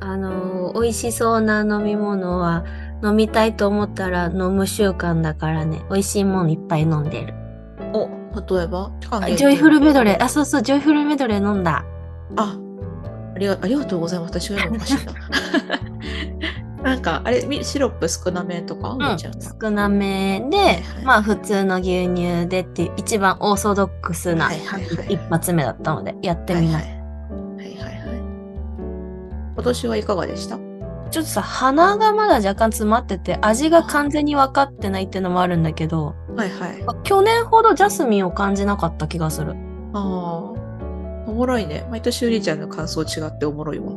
[0.00, 2.64] あのー、美味しそうな飲み物は
[3.02, 7.34] 飲みたいと思ったら飲む習慣だからね、美味しいものいっぱい飲んでる。
[7.92, 8.08] お、
[8.56, 8.90] 例えば？
[9.36, 10.22] ジョイフルメドレー。
[10.22, 11.84] あ、そうそう、ジョイフルメドレー飲んだ。
[12.36, 12.56] あ、
[13.34, 14.40] ありがありがとうございます。
[14.40, 15.12] 私はおかしいな。
[16.90, 24.50] なんか、あれ、シロップ少なめとか、うん、少なめで、はいはい、まあ普通の牛乳でって一番オーソドックスな
[25.08, 26.84] 一発目だったので、やってみます。
[26.86, 26.96] はいはい
[29.56, 30.58] 今年はいかがでした？
[31.10, 36.84] ちょっとさ、鼻がまだ若干詰まってて、味が完全に分かってないっていうのもあるんだけど、はいはい。
[37.04, 39.54] 去年ほどジャスミンを感じなかった気がする。
[39.94, 40.00] ああ。
[41.28, 41.86] おもろいね。
[41.90, 43.92] 毎年ゆりちゃんの感想違っておもろいわ。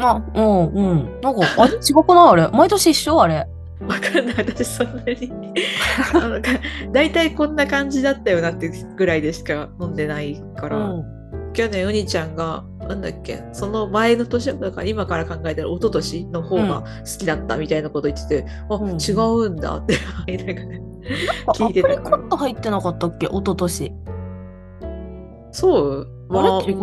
[0.00, 1.20] あ、うん、うん。
[1.20, 2.28] なんか、味違くない？
[2.28, 2.48] あれ。
[2.48, 3.22] 毎年一緒？
[3.22, 3.48] あれ。
[3.80, 4.34] わかんない。
[4.38, 5.32] 私そんなに
[6.92, 10.78] 大体こんな感じだったよなってぐらいでしか飲んでないから。
[10.78, 13.42] うん、去年うにちゃんがなんだっけ？
[13.52, 19.94] その前の年だから今から考えたら一昨年の方が好きだったみたいなこと言ってて、うん、あ、違うんだって
[21.54, 22.16] 聞いてたから。
[22.16, 23.26] アプリコット入ってなかったっけ？
[23.26, 23.92] 一昨年
[25.52, 26.08] そう。
[26.30, 26.72] あれ？
[26.72, 26.80] 違う、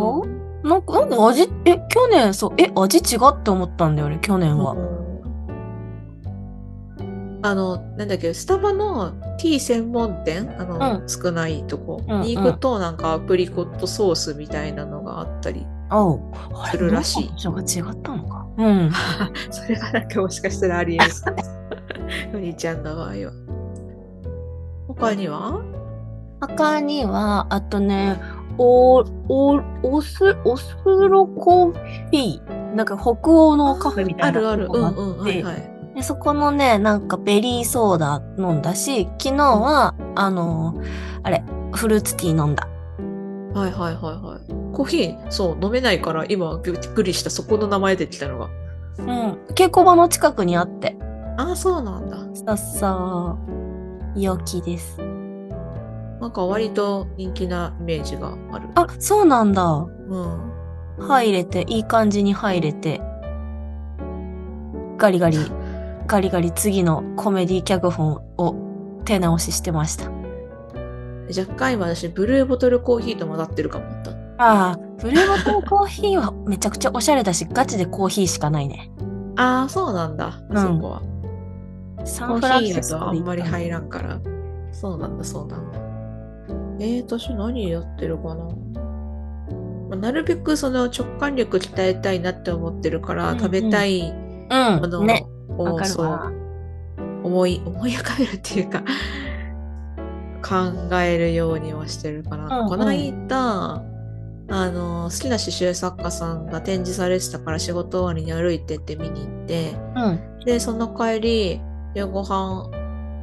[0.67, 4.73] なんか、なんか味、え、去年、そう、え、味違って思ったんだよね、去年は。
[4.73, 5.04] うん
[7.45, 12.01] あの、なんだっけ、スタバのティー専門店、あの、うん、少ないとこ？
[12.23, 15.65] に行くと、なんかアプリコットソースみたいなのがあったり
[16.71, 17.31] するらしい。
[17.43, 18.47] が違ったのか？
[18.57, 18.91] うん。
[19.51, 21.23] それがなんかもしかしたらありえす。
[22.33, 23.31] お兄ちゃんの場合は。
[24.87, 25.61] 他には？
[26.41, 28.19] 他には、あとね、
[28.57, 32.75] お、お、おす、おすろコーヒー。
[32.75, 34.67] なんか北欧のカフェみたいなあるある。
[34.71, 35.19] うんうん。
[35.19, 35.74] はいはい。
[35.95, 40.85] でそこのね、なんかベリーソーダ飲んだし、昨日は、あのー、
[41.23, 42.67] あれ、フルーツティー飲んだ。
[43.57, 44.73] はいはいはいはい。
[44.73, 48.49] コーヒー、そう、飲めないから今びっくりしたそこの名前できたのが。
[48.97, 49.05] うん。
[49.55, 50.97] 稽古場の近くにあって。
[51.37, 52.17] ああ、そうなんだ。
[52.33, 53.37] そうそ
[54.15, 54.19] う。
[54.19, 54.97] 陽気です。
[56.19, 58.67] なんか割と人気なイメージがある。
[58.75, 59.63] あ、そうなんだ。
[59.63, 60.55] うん。
[60.99, 63.01] 入れて、いい感じに入れて、
[64.97, 65.37] ガリガリ
[66.07, 68.55] ガリガリ次のコメディ脚本を
[69.05, 70.11] 手直ししてました。
[71.35, 74.11] 若干今私、ブルーボトルコーヒーと混ざってるかもった。
[74.37, 78.91] ああ、ブルーボトルコーヒーはめちゃくちゃおしゃれだし、ガチでコーヒーしかないね。
[79.37, 81.01] ああ、そうなんだ、あそこは。
[82.05, 84.19] サンフランシスコあんまり入らんから。
[84.71, 85.79] そうなんだ、そうなんだ。
[86.79, 88.45] えー、私何やってるかな。
[89.89, 95.07] まあなるべくその直感力鍛えたいなって思ってるから、うんうん食べたいものうん。
[95.07, 95.25] ね。
[95.57, 96.45] わを、そう。
[97.23, 98.83] 思い思い浮かべるっていうか
[100.43, 102.45] 考えるようにはしてるかな。
[102.45, 103.83] うんうんこの間
[104.47, 110.45] あの好きな刺繍作家さんが展示されてたから仕事終わりに歩いてって見に行ってうん。
[110.45, 111.61] でその帰り
[111.95, 112.69] 夜ご飯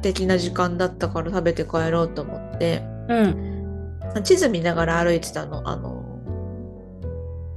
[0.01, 4.23] 的な時間だったから食べて帰ろうと思ってうん。
[4.25, 6.03] 地図見ながら歩いてたのあの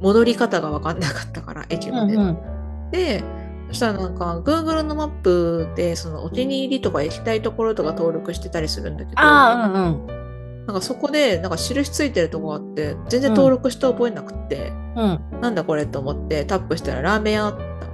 [0.00, 2.14] 戻り方が分かんなかったから駅うまで。
[2.14, 2.90] んうん。
[2.92, 3.24] で
[3.68, 10.66] そしたらなんか Google のマップでそのお気に入りとか行きたいところとか登録してたりするんだけどああ、うんうん。
[10.66, 15.40] なんかそこでなんか印ついてるとこがあって全然登録して覚えなくって、うん。
[15.40, 17.86] なんだこれと思ってタップしたらラーメン屋あった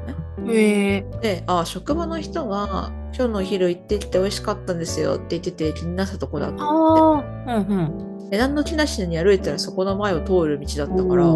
[0.43, 0.55] のね。
[0.55, 1.03] へえ。
[1.21, 7.27] で、あ職場の人が今日のお昼行ってきて美味しかったんですよって言ってて気になったとこだと思って。
[7.51, 7.57] ああ。
[7.59, 8.31] うんうん。
[8.31, 11.27] で何の気なしに歩いたらそこの前を通る道だったから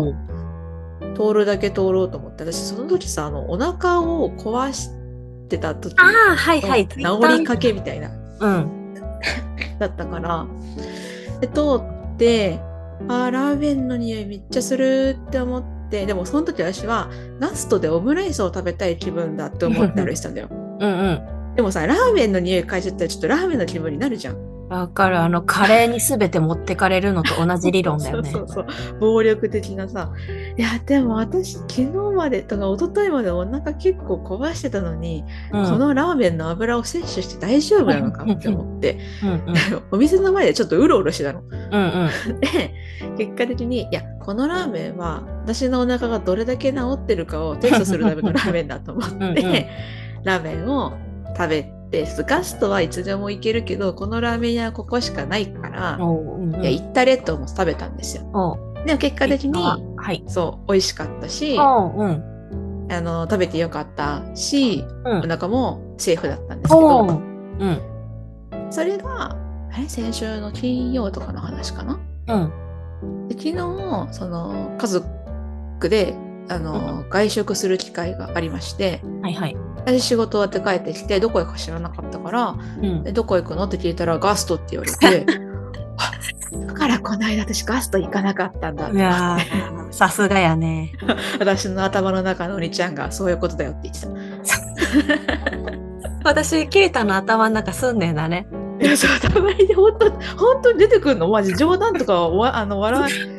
[1.16, 4.90] 通るだけ通ろうと思って私その時さあのお腹を壊し
[5.48, 6.86] てた時ああ、はいはい。
[6.86, 6.98] 治
[7.38, 8.94] りかけみたいなうん。
[9.78, 10.46] だったから
[11.40, 12.60] で通って
[13.08, 21.54] あーラーメンの匂いめっちゃするって思ってでもその時私はガストでオムライスを食べたい気分だって思って歩いてたんだよ うんうん。
[21.56, 25.20] でもさラーメンの匂い嗅いちゃったらちょっとラーメンの気分になるじゃんわかる。
[25.20, 28.30] あの、カレーにすべて持ってかれるのと同じ理論だよね。
[28.32, 30.12] そうそうそう暴力的なさ
[30.56, 39.40] いやでも私昨日までとか一昨日までお腹結構壊してたのに、うんこのラーメンの油を摂取して大丈夫なのかって思ってうんうん。
[39.92, 41.40] お店の前でちょっとうろうろしてたの。
[41.40, 42.40] うんうん。
[42.40, 42.74] で
[43.16, 49.68] 結果的にいやこのラーメンは私のお腹がどれだけ治ってるかをテストするためのラーメンだと思って
[50.24, 50.92] ラーメンを
[51.36, 51.75] 食べて
[52.26, 58.22] ガストはいつでも行けるけどこのラーメン屋はここしかないから、おううんうんいや行ったれと思って食べたんですよ。
[58.84, 59.62] でも結果的に
[59.96, 60.24] はい。
[60.26, 62.88] そう美味しかったしおううん。
[62.90, 67.80] あの食べてよかったし、うんお腹もセーフだったんですけど、うん。
[68.70, 69.32] それが
[69.72, 69.88] あれ？
[69.88, 71.98] 先週の金曜とかの話かな？
[72.28, 73.28] うん。
[73.28, 76.14] で昨日その家族で
[76.48, 79.56] あの、外食する機会がありましてはいはい。
[79.86, 83.12] 私仕事終わって帰ってきてどこ行くか知らなかったからうんで。
[83.12, 85.26] どこ行くのって聞いたらガストって言われて
[85.98, 86.12] あ
[86.66, 90.92] だからこの間私ガスト行かなかったんだいやーさすがやね。
[91.38, 94.06] 私の頭の中のお兄ちゃんがそういうことだよって言って
[96.24, 98.48] 私、ケイタの頭の中住んでんだね。
[98.80, 101.28] たいやそうたまに本当本当に出てくるの？
[101.28, 103.35] マジ冗談とかわあの笑い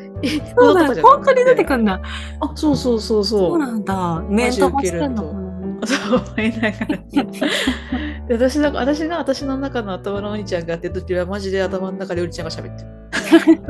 [0.56, 2.00] そうだ、本当に出てるくんだ。
[2.40, 3.40] あそうそうそうそう。
[3.50, 4.20] そうなんだ。
[4.28, 5.22] 面ともしてんの。
[5.86, 6.22] そう。
[6.36, 6.86] 思いなが
[8.30, 12.26] 私の私が私の中の頭のお兄ちゃんがやってる時はマジで頭の中でう。
[12.26, 12.84] りちゃんが喋って
[13.52, 13.62] る。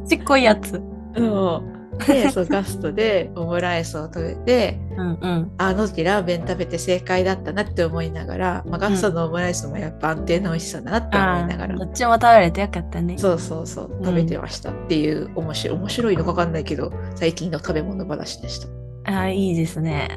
[0.08, 0.80] ちっこいやつ。
[1.16, 1.22] う。
[1.22, 5.50] んで そうガストでオムライスを食べてうんうん。
[5.58, 13.16] あの時ラーメン食べて正解だったなって思いながら、まあ、ガストのオムライスもやっぱ安定の美味しさだなって思あいながらあ、どっちも食べれてよかったね。
[13.18, 18.68] そうそうそう食べてましたっていう面白い面白いのかわかんないけど最近の食べ物話でした。
[19.12, 20.08] ああ、いいですね。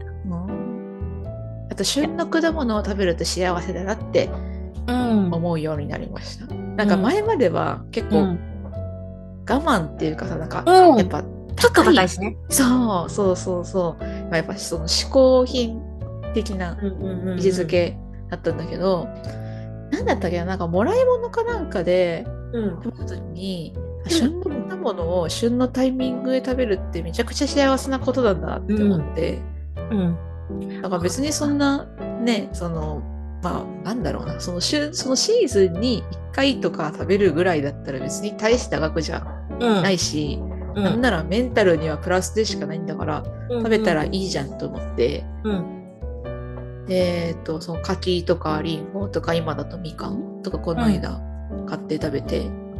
[1.71, 4.29] あと旬の果物を食べると幸せだなって
[4.87, 5.29] うん。
[5.33, 6.53] 思うようになりました。
[6.75, 8.39] なんか前までは結構うん。
[9.49, 11.23] 我慢っていうかさなんかうんやっぱ
[11.55, 12.37] ちょっと高いしね。
[12.49, 15.81] そうそうそうそうまあやっぱその嗜好品
[16.33, 16.87] 的な位
[17.33, 17.65] 置づ。
[17.65, 17.97] け
[18.29, 19.07] だったんだけど、
[19.91, 23.33] なんだったっけななんかもらい物かなんかでうん。
[23.33, 23.73] に
[24.07, 29.41] 旬の果物を旬のタイミングで食べるってめちゃくちゃ幸せなことなんだなって思って、
[29.91, 30.81] うん。
[30.81, 31.85] なんか別にそんな
[32.21, 33.01] ねその
[33.41, 39.25] まあなんだろうなその旬そのシーズンに1回とか食べるぐらいだったら別に大した額じゃ
[39.59, 39.83] うん。
[39.83, 40.52] ないし、うん。
[40.75, 46.85] なんならメンタルにはプラスでしかないんだから食べたらいいじゃんと思って、うん。
[46.87, 51.21] でえっとその柿とかリンゴとか今だとみかんとかこの間
[51.67, 52.39] 買って食べて、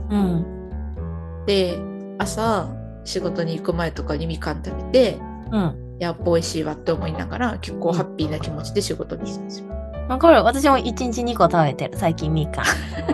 [0.10, 1.44] うん。
[1.46, 1.78] で
[2.18, 2.70] 朝
[3.06, 5.20] 仕事に行く前とかにみかん食べて
[5.52, 5.84] うん。
[6.00, 9.68] やっぱ美味しいわって思いながら結構ハッピーな気持ちで仕事にしてるんですよ。
[10.10, 10.44] わかる。
[10.44, 11.98] 私も1日2個食べてる。
[11.98, 12.66] 最近みかん。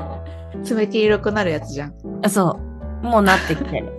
[0.64, 1.94] 爪黄色くなるやつじゃん。
[2.24, 2.60] あそ
[3.04, 3.06] う。
[3.06, 3.99] もうなってきてる。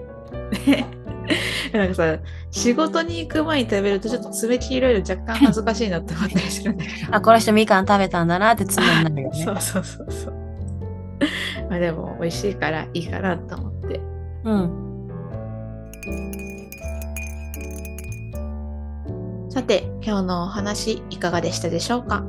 [1.72, 2.18] なんかさ
[2.50, 7.14] 仕事に行く前に食べるとちょっと爪黄色いの若干恥ずかしいなって思ったりするんだけど。
[7.14, 9.38] あ、この人みかん食べたんだなってつもりになるよね。
[9.44, 10.34] そうそうそうそう。
[11.68, 14.00] まあでも美味しいからいいかなと思って。
[14.44, 14.86] うん。
[19.50, 22.24] さて、今日のお話いかがでしたでしょうか？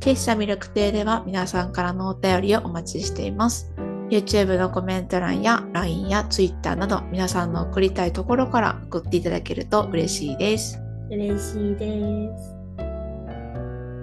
[0.00, 3.72] 喫茶ミルク亭では皆さんからのお便りをお待ちしています。
[4.16, 10.78] YouTube のコメント欄や LINE や Twitter など皆さんの送りたいところから送っていただけると嬉しいです。
[11.10, 12.54] 嬉しいです。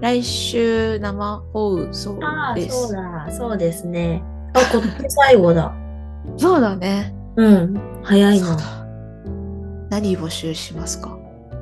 [0.01, 2.87] 来週生放送ああ、です。
[2.87, 3.27] そうだ。
[3.31, 4.23] そうですね。
[4.55, 5.71] あ、こっち最後だ。
[6.37, 7.13] そうだね。
[7.35, 7.79] うん。
[8.01, 8.57] 早いな。
[9.91, 11.15] 何募集しますか？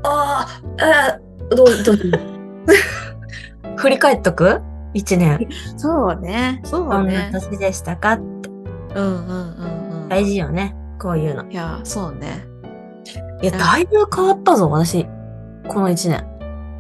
[0.05, 0.47] あ
[0.79, 1.97] あ、あーどう、どう
[3.75, 4.61] 振り返っとく？
[4.93, 5.45] 一年。
[5.75, 6.61] そうね。
[6.63, 7.29] そうどんなね。
[7.33, 8.17] 年でしたか？
[8.97, 10.09] うんうんうんうん。
[10.09, 10.75] 大事よね。
[10.99, 11.49] こういうの。
[11.49, 12.45] いや、そうね。
[13.41, 15.05] いや、だいぶ変わったぞ、私。
[15.67, 16.25] この一年。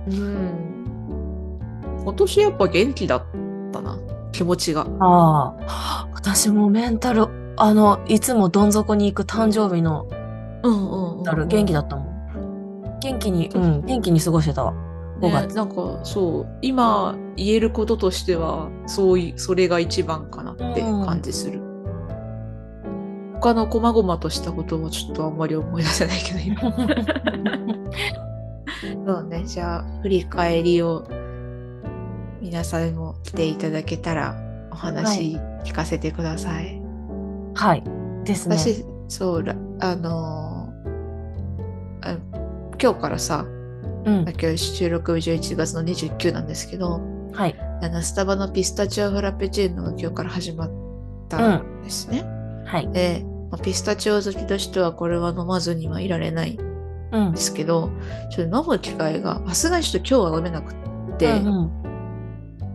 [0.07, 1.99] うん。
[2.03, 3.23] 今年やっぱ元気だっ
[3.71, 3.97] たな。
[4.31, 4.87] 気持ちが。
[4.99, 6.07] ああ。
[6.13, 10.07] 私もメンタル、あの、いつもどん底に行く誕生日の
[10.63, 12.99] うんうんうん、メンタル、元気だったもん。
[12.99, 14.73] 元気に、うん、元気に過ごしてたわ。
[15.19, 15.55] 5ね、月。
[15.55, 21.61] なんかそう今言えることとしてはそういそれが一番かなって感じする、
[23.39, 26.61] 他の細々としたこともちょっとあんまり思い出せないけど今
[29.05, 31.07] そうねじゃあ振り返りを
[32.41, 34.35] 皆さんも来ていただけたら
[34.71, 36.81] お話聞かせてください、
[37.55, 37.83] はい。
[38.23, 38.57] ですね。
[38.57, 42.17] 私そうらあのーあ
[42.81, 43.45] 今日からさ
[44.05, 44.21] うん。
[44.21, 47.01] 今日収録日11月の29なんですけど
[47.33, 47.55] はい。
[47.81, 50.71] あのスタバのピスタチオフラペチーノが今日から始まっ
[51.27, 52.36] たんですね。
[52.67, 52.91] はい。
[52.91, 56.59] で、まあピスタチオ好きとしてはこれは飲まずにはいられないん
[57.11, 57.37] うんで。
[57.37, 57.89] すけど、
[58.29, 61.71] ちょっと飲む機会がさすがにちょっと今日は飲めなくって、うんうん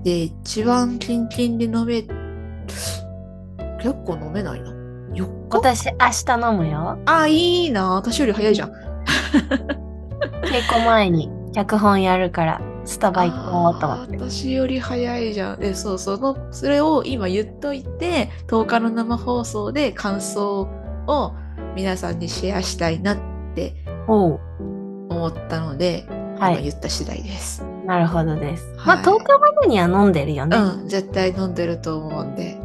[0.03, 4.73] で、一番キンキンで飲め、結構飲めないな。
[5.15, 5.57] 4日？
[5.59, 5.93] 私、明
[6.27, 6.99] 日飲むよ。
[7.07, 7.95] あ、いいな。
[7.95, 8.73] 私より早いじゃん。
[10.43, 14.17] 稽古前に脚本やるから、スタバ行こうと思って。
[14.17, 15.61] 私より早いじゃん。
[15.61, 20.69] で、そうそうの、それを今言っといて、10日の生放送で感想
[21.07, 21.33] を
[21.75, 23.17] 皆さんにシェアしたいなっ
[23.55, 23.75] て。
[24.07, 26.07] 思ったので、
[26.39, 26.55] はい。
[26.55, 27.65] 今言った次第です。
[27.87, 28.67] なるほどです。
[28.77, 30.57] はいまあ、10日までには飲んでるよね。
[30.57, 32.59] うん、絶対飲んでると思うんで。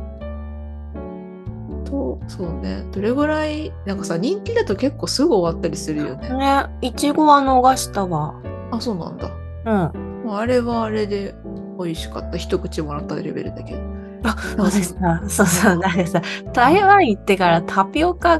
[1.85, 2.83] と、そうね。
[2.91, 6.29] どれぐらい、なんかさ、人気だと結構すぐ終わったりするよね。
[6.29, 8.35] ね、いちごは逃したわ。
[8.71, 9.29] あ、そうなんだ。
[9.65, 10.06] うん。
[10.35, 11.35] あれはあれで
[11.79, 12.37] 美味しかった。
[12.37, 13.79] 一口もらったレベルだけど。
[14.23, 16.21] あ、私さ、そうそう、だからさ、
[16.53, 18.39] 台湾行ってからタピオカ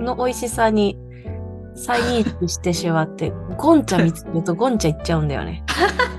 [0.00, 0.98] の美味しさに
[1.74, 5.64] 再認識してしまって、 ゴンチャ見つけるとゴンチャ行っちゃうんだよね。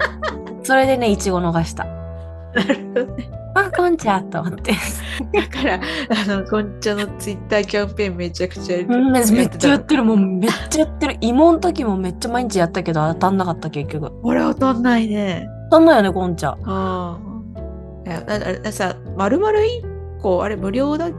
[0.64, 1.86] それでね、いちご逃した。
[1.86, 3.39] なるほどね。
[3.66, 4.74] あ、ゴンチャと思って。
[5.34, 5.80] だから、
[6.10, 9.86] あの、こんちゃんのツイッターキャンペーンめちゃくちゃやうんめめっちゃやった。
[9.86, 11.18] てる、もうめっちゃやってる。
[11.22, 14.12] 芋の時もめっちゃ毎日やったけど当たんなかった結局。
[14.24, 15.48] 俺当たんないね。
[15.72, 16.56] 当たんないよね、ゴンチャ。
[16.66, 17.18] あ
[18.66, 18.72] あ。
[18.72, 19.84] さ、まるまる一
[20.22, 21.10] 個、あれ無料だ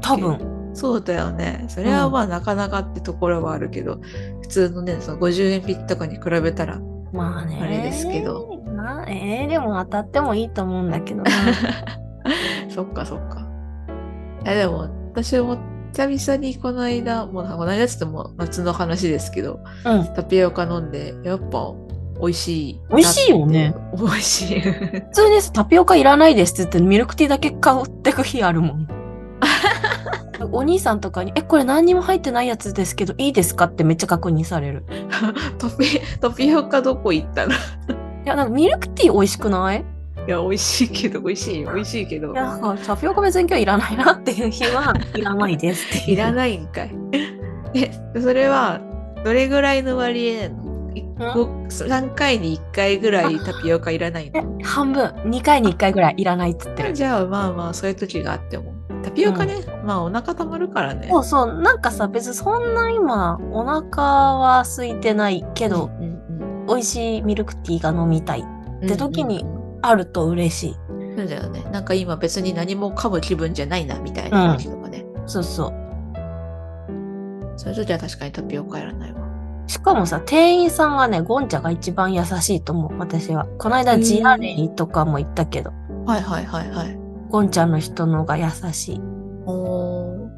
[0.00, 0.38] 多分。
[0.74, 1.64] そうだよね。
[1.68, 3.98] それはまあなかなかってところはあるけど、
[4.40, 6.80] 普通のね、その50円引きとかに比べたら、
[7.12, 7.58] まあね。
[7.62, 8.61] あれですけど。
[8.82, 11.30] まあ、えー、でも当たってもいいと思うんだけどな。
[12.68, 13.46] そっかそっか。
[14.44, 15.56] いやでも、私も
[15.92, 20.04] 久々にこの間、もうこの間っつっても夏の話ですけど、うん。
[20.14, 21.72] タピオカ飲んで、やっぱ
[22.20, 22.80] 美味しい。
[22.90, 23.74] 美味しいよね。
[23.96, 24.60] 美味しい。
[24.60, 28.88] 普通にタピオカいらないですって言ってミルクティーだけ買ってく日あるもん。
[30.50, 34.84] お兄さんとかに、え、これ何にも入ってないやつですけど、いいですかってめっちゃ確認される。
[35.58, 37.52] タピタピオカどこ行ったの？
[38.22, 39.84] いいや、なんかミルクティー美味しくない？
[40.26, 41.72] や、美味しいけど、美味しいよ。
[41.74, 42.36] 美味しいけどい。
[42.36, 46.14] や、タピオカ別に今日いらないなっていう日は、 いらないですっていう。
[46.14, 46.90] いらないんかい。
[47.74, 48.80] え、それは、
[49.24, 50.62] どれぐらいの割合なの？
[50.94, 51.02] い
[51.34, 56.92] ご ?3 回に1回ぐらいタピオカいらないえの半分、2回に1回ぐらいいらないっつってる。
[56.92, 58.72] じゃあまあまあそういう時があっても。
[59.02, 61.08] タピオカね、まあお腹たまるからね。
[61.10, 64.02] そうそう、なんかさ、別にそんな今、お腹
[64.36, 66.11] は空いてないけど、うんうん
[66.74, 68.40] 美味しいミルクティーが飲みたい。
[68.40, 69.46] うんって時に
[69.80, 70.76] あると嬉しい。
[71.16, 71.62] そうだよね。
[71.70, 75.04] なんか今別に何も噛む気分じゃないなみたいな時とかね。
[75.26, 75.72] そうそう。
[77.56, 79.22] そういう時は確かにタピオカやらないわ。
[79.66, 83.46] しかもさ、店員さんがね、ゴンチャが一番優しいと思う、私は。
[83.58, 85.72] この間、ジアレイとかも言ったけど、
[86.04, 86.98] はいはいはいはい。
[87.30, 89.00] ゴンチャの人の方が優しい。
[89.46, 90.28] おー。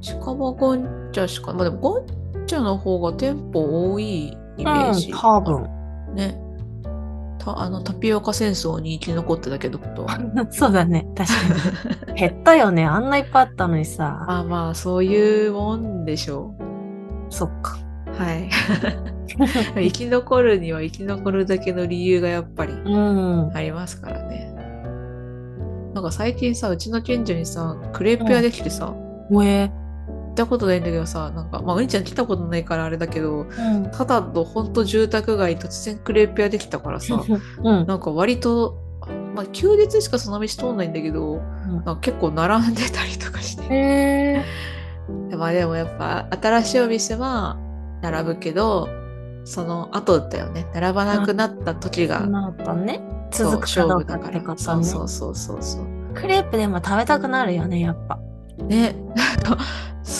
[0.00, 2.06] 近場ゴンチャしか、まあでもゴン
[2.46, 5.10] チャの方が店舗多いイメージ。
[5.10, 5.62] うん、多分。
[6.14, 6.38] ね。
[7.38, 10.18] たあのタピオカ戦争に生き残ってたけどことは。
[10.50, 11.30] そうだね、確
[12.06, 12.14] かに。
[12.20, 14.24] 減ったよね、あんないっぱいあったのにさ。
[14.26, 16.54] まあまあそういうもんでしょ
[17.30, 17.78] そっか。
[18.06, 18.22] う。
[18.22, 18.50] はい。
[19.74, 23.50] 生き残るには生き残るだけの理由がやっぱりうん。
[23.54, 24.54] ありますからね。
[25.94, 28.94] なんか最近さ、うちの近所にさ、クレープ屋できてさ、
[29.30, 29.70] おえ。
[30.30, 33.90] 行ったことないんだけどさ、なんか、まあ、うにちゃん来たことないからあれだけど、うん。
[33.90, 37.22] ただのほんと住宅街に突然クレープ屋できたからさ、
[37.62, 37.86] うん。
[37.86, 38.78] なんか割と、
[39.34, 44.44] まあ、休日しかその道通んないんだけど、なんか結構並んでたりとかして。
[45.36, 47.56] まあでもやっぱ新しいお店は
[48.02, 48.88] 並ぶけど、
[49.44, 50.66] その後だよね。
[50.74, 53.00] 並ばなくなった時が、なったね。
[53.32, 54.38] 続くかどうか勝負だから。
[54.38, 54.44] ね。
[54.56, 55.86] そうそうそうそうそう。
[56.14, 58.18] クレープでも食べたくなるよね、やっぱ。
[58.58, 58.94] ね、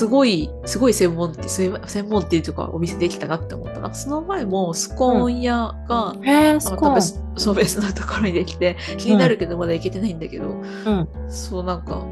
[0.01, 3.81] すごい、すごい専門店、専専門店というかお店できたなって思った。
[3.81, 6.81] なその前もスコーン屋が、へえ、あすごい。
[6.89, 7.03] の多分
[7.37, 11.09] そう別のところにできて、気になるけどまだ行けてないんだけど、うん。
[11.29, 12.03] そうなんか、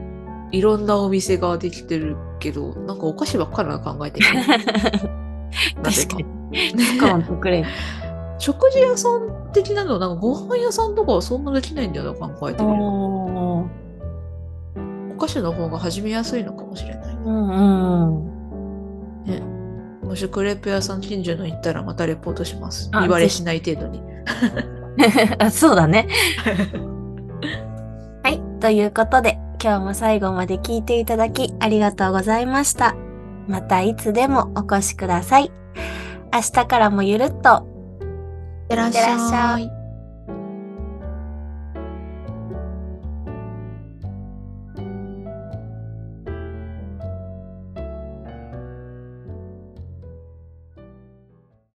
[0.52, 4.26] いろんなお店ができてるけど、なんかお菓子ばっかりな考えてる。
[5.82, 6.26] 確かに。
[6.78, 7.68] スコーンとクレープ。
[8.38, 13.66] 食事屋さん的なの、なんかご飯屋さんとかはそんなできないんだよな、考えてみるお
[15.18, 17.17] 菓子の方が始めやすいのかもしれない。
[17.28, 19.24] うんうん。
[19.24, 19.40] ね。
[20.02, 22.88] もしクレープ屋さん近所の行ったらまたレポートします。
[22.92, 24.02] あ見バレしない程度に。
[25.38, 26.08] あ そうだね。
[28.24, 28.40] はい。
[28.60, 32.94] ということで、今日も最後まで聞いていただきありがとうございました。
[33.46, 35.52] またいつでもお越しください。
[36.32, 37.66] 明日からもゆるっと
[38.62, 39.77] いってらっしゃいい。